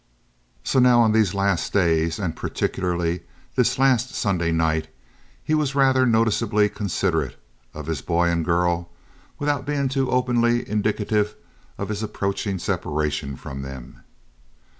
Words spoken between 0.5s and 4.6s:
So now on these last days, and particularly this last Sunday